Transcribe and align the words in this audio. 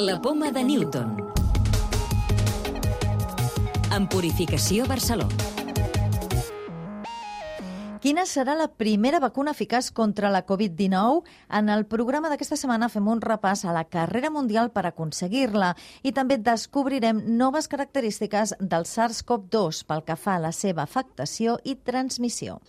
La 0.00 0.22
poma 0.22 0.52
de 0.52 0.62
Newton. 0.62 1.16
En 3.90 4.04
Purificació 4.06 4.84
Barcelona. 4.86 5.34
Quina 7.98 8.22
serà 8.30 8.54
la 8.54 8.68
primera 8.70 9.18
vacuna 9.18 9.56
eficaç 9.56 9.88
contra 9.90 10.30
la 10.30 10.44
Covid-19? 10.46 11.24
En 11.58 11.72
el 11.74 11.82
programa 11.90 12.30
d'aquesta 12.30 12.54
setmana 12.60 12.86
fem 12.92 13.10
un 13.10 13.18
repàs 13.24 13.64
a 13.66 13.74
la 13.74 13.88
carrera 13.90 14.30
mundial 14.30 14.70
per 14.70 14.84
aconseguir-la 14.86 15.72
i 16.06 16.12
també 16.14 16.38
descobrirem 16.38 17.24
noves 17.42 17.66
característiques 17.66 18.54
del 18.60 18.86
SARS-CoV-2 18.86 19.82
pel 19.82 20.06
que 20.06 20.14
fa 20.14 20.36
a 20.38 20.44
la 20.46 20.54
seva 20.54 20.86
afectació 20.86 21.58
i 21.64 21.74
transmissió. 21.74 22.60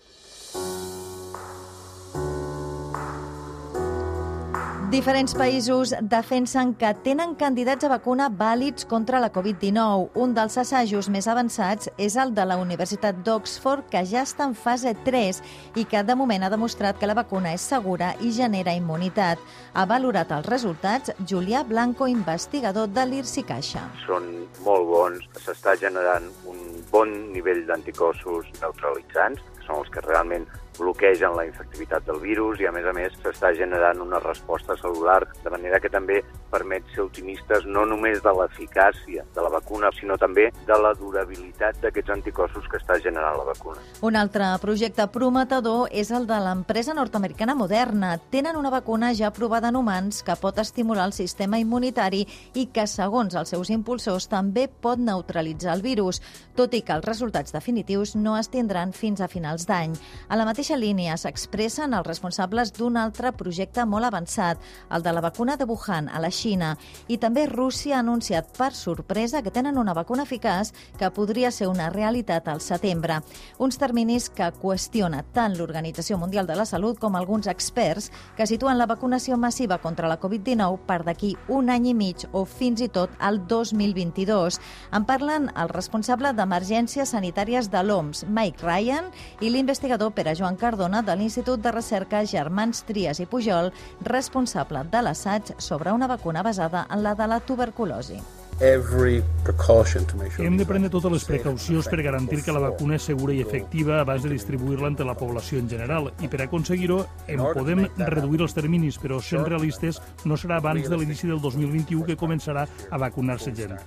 Diferents 4.89 5.35
països 5.37 5.91
defensen 6.09 6.71
que 6.73 6.89
tenen 7.05 7.35
candidats 7.37 7.85
a 7.85 7.89
vacuna 7.91 8.25
vàlids 8.33 8.87
contra 8.89 9.19
la 9.21 9.27
Covid-19. 9.29 10.15
Un 10.17 10.31
dels 10.33 10.55
assajos 10.57 11.11
més 11.13 11.27
avançats 11.29 11.91
és 12.01 12.15
el 12.17 12.31
de 12.33 12.41
la 12.49 12.57
Universitat 12.57 13.19
d'Oxford, 13.21 13.85
que 13.91 14.01
ja 14.09 14.23
està 14.25 14.47
en 14.49 14.55
fase 14.57 14.95
3 15.05 15.43
i 15.77 15.83
que 15.85 16.01
de 16.01 16.15
moment 16.17 16.41
ha 16.41 16.49
demostrat 16.49 16.97
que 16.97 17.05
la 17.05 17.13
vacuna 17.19 17.51
és 17.53 17.67
segura 17.69 18.15
i 18.25 18.31
genera 18.33 18.73
immunitat. 18.73 19.37
Ha 19.77 19.85
valorat 19.85 20.33
els 20.33 20.49
resultats 20.49 21.13
Julià 21.21 21.61
Blanco, 21.69 22.09
investigador 22.09 22.89
de 22.89 23.05
l'IRSI 23.11 23.45
Caixa. 23.45 23.85
Són 24.07 24.25
molt 24.65 24.89
bons, 24.89 25.29
s'està 25.45 25.77
generant 25.77 26.25
un 26.49 26.65
bon 26.89 27.13
nivell 27.37 27.61
d'anticossos 27.69 28.49
neutralitzants, 28.57 29.45
són 29.69 29.83
els 29.83 29.93
que 29.93 30.01
realment 30.05 30.49
bloquegen 30.79 31.35
la 31.35 31.45
infectivitat 31.45 32.05
del 32.07 32.19
virus 32.23 32.61
i, 32.61 32.67
a 32.67 32.71
més 32.71 32.85
a 32.87 32.93
més, 32.95 33.15
s'està 33.19 33.51
generant 33.57 33.99
una 34.01 34.21
resposta 34.23 34.77
celular, 34.79 35.21
de 35.43 35.51
manera 35.51 35.79
que 35.83 35.91
també 35.91 36.21
permet 36.49 36.85
ser 36.93 37.03
optimistes 37.03 37.67
no 37.67 37.83
només 37.85 38.23
de 38.23 38.31
l'eficàcia 38.33 39.25
de 39.35 39.43
la 39.43 39.51
vacuna, 39.53 39.91
sinó 39.99 40.17
també 40.17 40.47
de 40.65 40.77
la 40.81 40.93
durabilitat 40.97 41.81
d'aquests 41.83 42.15
anticossos 42.15 42.67
que 42.71 42.79
està 42.79 42.97
generant 43.03 43.37
la 43.37 43.49
vacuna. 43.51 43.83
Un 44.07 44.15
altre 44.15 44.47
projecte 44.63 45.05
prometedor 45.11 45.91
és 45.91 46.11
el 46.15 46.25
de 46.29 46.39
l'empresa 46.41 46.95
nord-americana 46.95 47.57
Moderna. 47.59 48.15
Tenen 48.31 48.57
una 48.57 48.71
vacuna 48.73 49.11
ja 49.13 49.33
provada 49.35 49.69
en 49.69 49.77
humans 49.77 50.23
que 50.23 50.37
pot 50.39 50.57
estimular 50.63 51.05
el 51.09 51.13
sistema 51.13 51.59
immunitari 51.59 52.23
i 52.55 52.69
que, 52.73 52.87
segons 52.87 53.35
els 53.35 53.51
seus 53.51 53.69
impulsors, 53.69 54.29
també 54.31 54.69
pot 54.69 54.99
neutralitzar 54.99 55.75
el 55.75 55.83
virus, 55.83 56.23
tot 56.55 56.73
i 56.73 56.81
que 56.81 56.95
els 56.95 57.05
resultats 57.05 57.53
definitius 57.53 58.15
no 58.15 58.37
es 58.39 58.49
tindran 58.49 58.95
fins 58.95 59.21
a 59.21 59.27
finals 59.27 59.58
d'any. 59.67 59.95
A 60.29 60.37
la 60.39 60.45
mateixa 60.45 60.77
línia 60.77 61.17
s'expressen 61.17 61.93
els 61.93 62.07
responsables 62.07 62.71
d'un 62.77 62.97
altre 62.97 63.31
projecte 63.33 63.85
molt 63.85 64.05
avançat, 64.05 64.59
el 64.91 65.03
de 65.03 65.13
la 65.13 65.21
vacuna 65.21 65.57
de 65.57 65.65
Wuhan, 65.65 66.09
a 66.09 66.19
la 66.19 66.31
Xina. 66.31 66.75
I 67.07 67.17
també 67.17 67.47
Rússia 67.47 67.97
ha 67.97 67.99
anunciat 67.99 68.51
per 68.57 68.73
sorpresa 68.73 69.41
que 69.41 69.51
tenen 69.51 69.77
una 69.77 69.93
vacuna 69.93 70.23
eficaç 70.23 70.71
que 70.97 71.11
podria 71.11 71.51
ser 71.51 71.67
una 71.67 71.89
realitat 71.89 72.47
al 72.47 72.61
setembre. 72.61 73.21
Uns 73.57 73.77
terminis 73.77 74.29
que 74.29 74.51
qüestiona 74.61 75.23
tant 75.33 75.57
l'Organització 75.57 76.17
Mundial 76.17 76.47
de 76.47 76.55
la 76.55 76.65
Salut 76.65 76.99
com 76.99 77.15
alguns 77.15 77.47
experts 77.47 78.11
que 78.37 78.47
situen 78.47 78.77
la 78.77 78.87
vacunació 78.89 79.37
massiva 79.37 79.79
contra 79.79 80.07
la 80.07 80.19
Covid-19 80.19 80.85
per 80.87 81.01
d'aquí 81.03 81.35
un 81.47 81.69
any 81.69 81.89
i 81.91 81.93
mig 81.93 82.25
o 82.31 82.45
fins 82.45 82.81
i 82.81 82.89
tot 82.89 83.11
al 83.19 83.41
2022. 83.47 84.59
En 84.93 85.05
parlen 85.05 85.49
el 85.55 85.71
responsable 85.73 86.33
d'Emergències 86.33 87.13
Sanitàries 87.15 87.69
de 87.71 87.83
l'OMS, 87.83 88.25
Mike 88.29 88.65
Ryan, 88.65 89.09
i 89.41 89.48
l'investigador 89.49 90.11
Pere 90.13 90.35
Joan 90.35 90.55
Cardona 90.55 91.01
de 91.01 91.15
l'Institut 91.15 91.61
de 91.61 91.71
Recerca 91.71 92.25
Germans 92.25 92.83
Trias 92.87 93.19
i 93.19 93.25
Pujol, 93.25 93.71
responsable 94.05 94.83
de 94.91 95.01
l'assaig 95.01 95.53
sobre 95.57 95.91
una 95.91 96.07
vacuna 96.07 96.43
basada 96.43 96.87
en 96.89 97.03
la 97.03 97.15
de 97.15 97.27
la 97.27 97.39
tuberculosi. 97.39 98.19
Hem 98.59 100.57
de 100.59 100.65
prendre 100.67 100.89
totes 100.91 101.13
les 101.13 101.23
precaucions 101.23 101.87
per 101.87 102.01
garantir 102.03 102.41
que 102.43 102.51
la 102.51 102.59
vacuna 102.59 102.97
és 102.99 103.07
segura 103.07 103.31
i 103.31 103.39
efectiva 103.39 104.01
abans 104.01 104.27
de 104.27 104.33
distribuir-la 104.33 104.91
entre 104.91 105.07
la 105.07 105.15
població 105.15 105.63
en 105.63 105.69
general. 105.71 106.11
I 106.19 106.27
per 106.27 106.43
aconseguir-ho, 106.43 106.99
en 107.31 107.39
podem 107.55 107.87
reduir 108.03 108.43
els 108.43 108.57
terminis, 108.57 108.99
però 108.99 109.21
sent 109.23 109.47
realistes, 109.47 110.03
no 110.25 110.35
serà 110.35 110.59
abans 110.59 110.91
de 110.91 110.99
l'inici 110.99 111.31
del 111.31 111.39
2021 111.39 112.03
que 112.11 112.19
començarà 112.19 112.67
a 112.67 112.97
vacunar-se 113.07 113.55
gent 113.55 113.79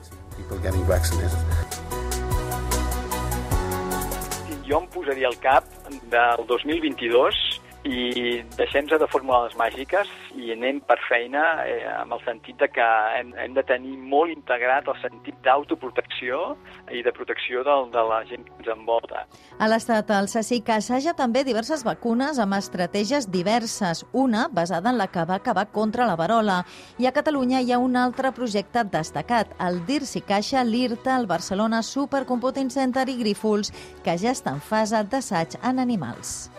jo 4.72 4.80
em 4.80 4.86
posaria 4.88 5.28
al 5.28 5.36
cap 5.36 5.66
del 6.08 6.46
2022 6.48 7.51
i 7.84 8.42
deixem-nos 8.54 9.00
de 9.00 9.08
fórmules 9.10 9.54
màgiques 9.58 10.10
i 10.38 10.52
anem 10.54 10.78
per 10.86 10.96
feina 11.08 11.42
eh, 11.66 11.82
amb 11.90 12.14
el 12.14 12.22
sentit 12.22 12.60
de 12.60 12.68
que 12.70 12.86
hem, 13.18 13.32
hem 13.42 13.56
de 13.56 13.64
tenir 13.66 13.96
molt 13.98 14.30
integrat 14.30 14.86
el 14.88 14.98
sentit 15.02 15.38
d'autoprotecció 15.42 16.54
i 16.94 17.02
de 17.02 17.12
protecció 17.14 17.64
del, 17.66 17.90
de 17.94 18.04
la 18.06 18.20
gent 18.28 18.46
que 18.46 18.54
ens 18.60 18.70
envolta. 18.76 19.24
A 19.58 19.68
l'estat, 19.70 20.10
el 20.14 20.30
CSIC 20.30 20.70
assaja 20.76 21.16
també 21.18 21.42
diverses 21.44 21.82
vacunes 21.86 22.38
amb 22.42 22.54
estratègies 22.58 23.28
diverses, 23.34 24.04
una 24.12 24.46
basada 24.52 24.92
en 24.94 25.00
la 25.00 25.08
que 25.10 25.26
va 25.26 25.40
acabar 25.42 25.68
contra 25.74 26.06
la 26.06 26.16
varola. 26.16 26.62
I 27.02 27.10
a 27.10 27.14
Catalunya 27.16 27.62
hi 27.62 27.72
ha 27.74 27.82
un 27.82 27.98
altre 27.98 28.30
projecte 28.36 28.84
destacat, 28.86 29.56
el 29.58 29.82
DIRSI 29.88 30.22
Caixa, 30.28 30.62
l'IRTA, 30.62 31.16
el 31.18 31.26
Barcelona 31.26 31.82
Supercomputing 31.82 32.70
Center 32.70 33.08
i 33.10 33.18
Grífols, 33.18 33.74
que 34.06 34.14
ja 34.18 34.30
està 34.36 34.54
en 34.54 34.62
fase 34.62 35.02
d'assaig 35.02 35.58
en 35.62 35.82
animals. 35.82 36.50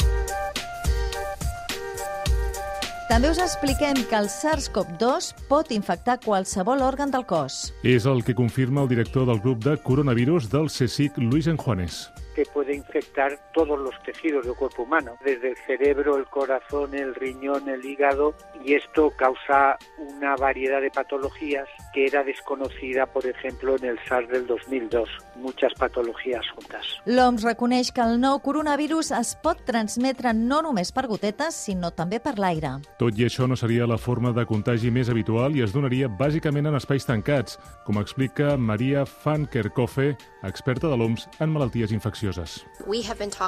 També 3.14 3.30
us 3.30 3.38
expliquem 3.38 4.00
que 4.10 4.18
el 4.18 4.26
SARS-CoV-2 4.26 5.28
pot 5.46 5.70
infectar 5.76 6.16
qualsevol 6.24 6.82
òrgan 6.82 7.14
del 7.14 7.28
cos. 7.30 7.58
És 7.86 8.08
el 8.10 8.24
que 8.26 8.34
confirma 8.34 8.82
el 8.82 8.90
director 8.90 9.30
del 9.30 9.38
grup 9.44 9.62
de 9.62 9.78
coronavirus 9.86 10.50
del 10.50 10.66
CSIC, 10.74 11.22
Luis 11.22 11.46
Enjuanes 11.46 12.08
que 12.34 12.46
puede 12.46 12.76
infectar 12.76 13.38
todos 13.54 13.80
los 13.80 13.94
tejidos 14.04 14.46
del 14.46 14.56
cuerpo 14.56 14.84
humano, 14.84 15.18
desde 15.24 15.52
el 15.52 15.58
cerebro, 15.68 16.18
el 16.18 16.26
corazón, 16.26 16.94
el 16.94 17.16
riñón, 17.16 17.70
el 17.70 17.86
hígado, 17.86 18.34
y 18.64 18.74
esto 18.74 19.12
causa 19.12 19.78
una 19.98 20.36
variedad 20.36 20.82
de 20.82 20.92
patologías 20.92 21.68
que 21.94 22.06
era 22.06 22.24
desconocida, 22.24 23.06
por 23.06 23.26
ejemplo, 23.26 23.76
en 23.76 23.86
el 23.86 24.00
SARS 24.08 24.30
del 24.30 24.48
2002. 24.48 25.10
Muchas 25.36 25.74
patologies 25.76 26.50
juntes. 26.56 27.00
L'OMS 27.06 27.44
reconeix 27.44 27.92
que 27.92 28.02
el 28.02 28.20
nou 28.22 28.40
coronavirus 28.44 29.12
es 29.20 29.34
pot 29.44 29.64
transmetre 29.68 30.34
no 30.34 30.62
només 30.66 30.94
per 30.96 31.06
gotetes, 31.12 31.58
sinó 31.68 31.92
també 31.92 32.20
per 32.24 32.38
l'aire. 32.40 32.78
Tot 33.00 33.18
i 33.20 33.28
això 33.28 33.48
no 33.50 33.58
seria 33.60 33.88
la 33.90 34.00
forma 34.00 34.34
de 34.34 34.46
contagi 34.50 34.92
més 34.94 35.12
habitual 35.12 35.58
i 35.58 35.64
es 35.66 35.76
donaria 35.76 36.10
bàsicament 36.10 36.70
en 36.70 36.80
espais 36.80 37.06
tancats, 37.06 37.60
com 37.86 38.00
explica 38.02 38.56
Maria 38.58 39.06
Van 39.24 39.46
Kerkhove, 39.46 40.14
experta 40.44 40.90
de 40.90 40.98
l'OMS 40.98 41.28
en 41.40 41.52
malalties 41.54 41.92
infeccioses. 41.92 42.23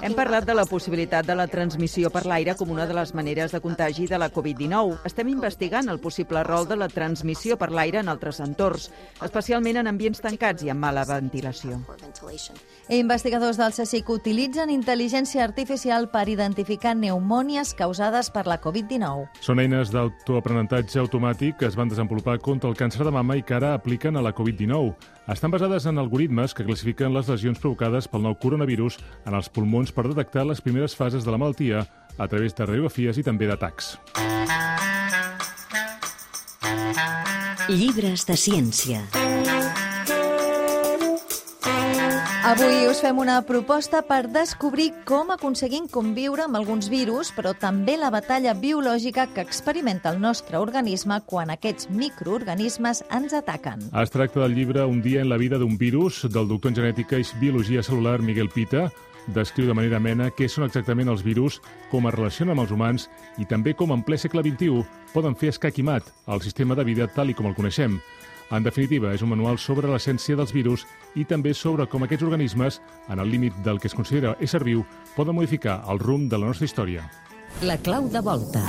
Hem 0.01 0.15
parlat 0.17 0.45
de 0.45 0.55
la 0.55 0.65
possibilitat 0.67 1.25
de 1.25 1.35
la 1.37 1.47
transmissió 1.47 2.09
per 2.11 2.25
l'aire 2.27 2.55
com 2.59 2.71
una 2.73 2.85
de 2.87 2.95
les 2.97 3.13
maneres 3.15 3.53
de 3.55 3.61
contagi 3.63 4.07
de 4.07 4.19
la 4.19 4.29
Covid-19. 4.33 4.99
Estem 5.07 5.29
investigant 5.31 5.89
el 5.89 5.99
possible 6.03 6.43
rol 6.43 6.67
de 6.67 6.75
la 6.75 6.89
transmissió 6.91 7.57
per 7.57 7.71
l'aire 7.71 8.01
en 8.01 8.11
altres 8.11 8.41
entorns, 8.43 8.89
especialment 9.23 9.79
en 9.79 9.91
ambients 9.91 10.19
tancats 10.21 10.65
i 10.65 10.73
amb 10.73 10.83
mala 10.83 11.05
ventilació. 11.07 11.79
Investigadors 12.89 13.57
del 13.61 13.73
CSIC 13.73 14.09
utilitzen 14.11 14.73
intel·ligència 14.73 15.43
artificial 15.45 16.09
per 16.11 16.27
identificar 16.29 16.95
pneumònies 16.97 17.73
causades 17.79 18.31
per 18.31 18.45
la 18.49 18.59
Covid-19. 18.61 19.29
Són 19.41 19.63
eines 19.63 19.93
d'autoaprenentatge 19.95 20.99
automàtic 20.99 21.61
que 21.61 21.69
es 21.69 21.79
van 21.79 21.91
desenvolupar 21.91 22.39
contra 22.43 22.69
el 22.69 22.75
càncer 22.75 23.05
de 23.07 23.13
mama 23.15 23.39
i 23.39 23.43
que 23.43 23.55
ara 23.55 23.73
apliquen 23.75 24.17
a 24.17 24.25
la 24.25 24.35
Covid-19. 24.35 25.14
Estan 25.27 25.49
basades 25.49 25.87
en 25.89 25.97
algoritmes 25.97 26.53
que 26.53 26.63
classifiquen 26.63 27.09
les 27.15 27.25
lesions 27.31 27.57
provocades 27.57 28.05
pel 28.05 28.21
nou 28.21 28.35
coronavirus 28.37 28.99
en 29.25 29.33
els 29.33 29.49
pulmons 29.49 29.89
per 29.89 30.05
detectar 30.05 30.45
les 30.45 30.61
primeres 30.61 30.93
fases 30.93 31.25
de 31.25 31.33
la 31.33 31.41
malaltia 31.41 31.81
a 32.17 32.27
través 32.29 32.53
de 32.53 32.69
radiografies 32.69 33.17
i 33.17 33.25
també 33.25 33.49
d'atacs. 33.49 33.95
Llibres 37.73 38.29
de 38.29 38.37
ciència. 38.37 39.24
Avui 42.45 42.83
us 42.85 42.99
fem 43.01 43.17
una 43.17 43.39
proposta 43.41 44.03
per 44.05 44.27
descobrir 44.29 44.91
com 45.09 45.31
aconseguim 45.33 45.87
conviure 45.89 46.43
amb 46.43 46.59
alguns 46.59 46.91
virus, 46.93 47.31
però 47.33 47.55
també 47.57 47.95
la 47.97 48.11
batalla 48.13 48.51
biològica 48.53 49.23
que 49.33 49.41
experimenta 49.41 50.11
el 50.13 50.19
nostre 50.21 50.59
organisme 50.61 51.17
quan 51.25 51.49
aquests 51.49 51.89
microorganismes 51.89 53.01
ens 53.17 53.33
ataquen. 53.33 53.87
Es 53.97 54.13
tracta 54.13 54.43
del 54.43 54.53
llibre 54.53 54.85
Un 54.85 55.01
dia 55.01 55.23
en 55.23 55.31
la 55.33 55.39
vida 55.41 55.57
d'un 55.57 55.73
virus, 55.75 56.21
del 56.29 56.45
doctor 56.47 56.69
en 56.69 56.77
genètica 56.83 57.17
i 57.17 57.25
biologia 57.41 57.81
celular 57.81 58.19
Miguel 58.21 58.53
Pita, 58.53 58.91
descriu 59.25 59.65
de 59.65 59.73
manera 59.73 59.97
amena 59.97 60.29
què 60.29 60.45
són 60.45 60.67
exactament 60.69 61.09
els 61.09 61.25
virus, 61.25 61.63
com 61.89 62.05
es 62.05 62.13
relacionen 62.13 62.53
amb 62.53 62.67
els 62.67 62.75
humans 62.77 63.09
i 63.41 63.49
també 63.49 63.73
com 63.73 63.89
en 63.89 64.05
ple 64.05 64.21
segle 64.21 64.45
XXI 64.45 64.85
poden 65.17 65.33
fer 65.33 65.49
escac 65.49 65.81
i 65.81 65.89
mat 65.89 66.13
el 66.29 66.45
sistema 66.45 66.77
de 66.77 66.85
vida 66.85 67.09
tal 67.09 67.33
i 67.33 67.33
com 67.33 67.49
el 67.49 67.57
coneixem. 67.57 67.97
En 68.51 68.63
definitiva, 68.63 69.13
és 69.13 69.23
un 69.25 69.31
manual 69.31 69.57
sobre 69.57 69.89
l'essència 69.89 70.37
dels 70.37 70.53
virus 70.53 70.85
i 71.17 71.25
també 71.25 71.53
sobre 71.57 71.87
com 71.89 72.05
aquests 72.05 72.25
organismes, 72.27 72.79
en 73.09 73.19
el 73.19 73.31
límit 73.31 73.57
del 73.65 73.79
que 73.79 73.89
es 73.89 73.97
considera 73.97 74.35
ésser 74.39 74.63
viu, 74.63 74.85
poden 75.15 75.35
modificar 75.35 75.81
el 75.89 75.99
rumb 75.99 76.29
de 76.29 76.37
la 76.37 76.51
nostra 76.51 76.69
història. 76.69 77.07
La 77.65 77.77
clau 77.77 78.09
de 78.11 78.21
volta. 78.21 78.61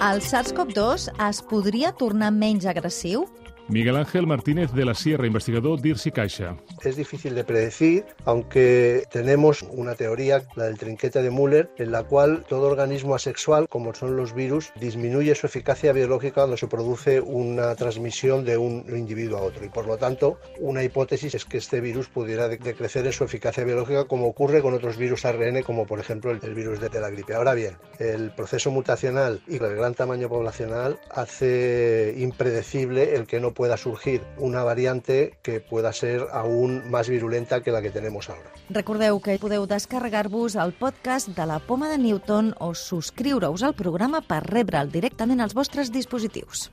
El 0.00 0.22
SARS-CoV-2 0.24 1.10
es 1.28 1.42
podria 1.44 1.92
tornar 1.92 2.30
menys 2.32 2.66
agressiu? 2.66 3.26
Miguel 3.70 3.96
Ángel 3.96 4.26
Martínez 4.26 4.72
de 4.72 4.84
la 4.84 4.94
Sierra, 4.94 5.28
investigador 5.28 5.78
d'Irsi 5.80 6.10
Caixa. 6.10 6.56
Es 6.82 6.96
difícil 6.96 7.34
de 7.34 7.44
predecir, 7.44 8.06
aunque 8.24 9.04
tenemos 9.10 9.62
una 9.62 9.94
teoría, 9.94 10.42
la 10.56 10.64
del 10.64 10.78
trinquete 10.78 11.22
de 11.22 11.30
Müller, 11.30 11.70
en 11.76 11.92
la 11.92 12.04
cual 12.04 12.44
todo 12.48 12.68
organismo 12.68 13.14
asexual, 13.14 13.68
como 13.68 13.94
son 13.94 14.16
los 14.16 14.34
virus, 14.34 14.72
disminuye 14.80 15.34
su 15.34 15.46
eficacia 15.46 15.92
biológica 15.92 16.40
cuando 16.40 16.56
se 16.56 16.68
produce 16.68 17.20
una 17.20 17.74
transmisión 17.74 18.44
de 18.44 18.56
un 18.56 18.84
individuo 18.88 19.38
a 19.38 19.42
otro. 19.42 19.64
Y 19.64 19.68
por 19.68 19.86
lo 19.86 19.98
tanto, 19.98 20.38
una 20.58 20.82
hipótesis 20.82 21.34
es 21.34 21.44
que 21.44 21.58
este 21.58 21.80
virus 21.80 22.08
pudiera 22.08 22.48
decrecer 22.48 23.06
en 23.06 23.12
su 23.12 23.24
eficacia 23.24 23.64
biológica, 23.64 24.04
como 24.04 24.26
ocurre 24.26 24.62
con 24.62 24.74
otros 24.74 24.96
virus 24.96 25.24
ARN, 25.24 25.62
como 25.62 25.86
por 25.86 26.00
ejemplo 26.00 26.30
el, 26.30 26.54
virus 26.54 26.80
de, 26.80 27.00
la 27.00 27.10
gripe. 27.10 27.34
Ahora 27.34 27.54
bien, 27.54 27.76
el 27.98 28.30
proceso 28.32 28.70
mutacional 28.70 29.42
y 29.46 29.56
el 29.56 29.76
gran 29.76 29.94
tamaño 29.94 30.28
poblacional 30.28 30.98
hace 31.10 32.14
impredecible 32.16 33.14
el 33.14 33.26
que 33.26 33.40
no 33.40 33.52
pueda 33.52 33.76
surgir 33.76 34.22
una 34.38 34.64
variante 34.64 35.38
que 35.42 35.60
pueda 35.60 35.92
ser 35.92 36.26
aún 36.70 36.90
más 36.90 37.08
virulenta 37.08 37.62
que 37.62 37.70
la 37.70 37.82
que 37.82 37.90
tenemos 37.90 38.28
ahora. 38.30 38.50
Recordeu 38.70 39.20
que 39.20 39.38
podeu 39.42 39.66
descarregar-vos 39.66 40.54
el 40.54 40.72
podcast 40.72 41.34
de 41.34 41.46
la 41.46 41.58
Poma 41.58 41.90
de 41.90 41.98
Newton 41.98 42.54
o 42.58 42.74
subscriure-us 42.74 43.62
al 43.66 43.74
programa 43.74 44.22
per 44.22 44.44
rebre'l 44.46 44.90
directament 44.92 45.42
als 45.42 45.54
vostres 45.54 45.90
dispositius. 45.90 46.70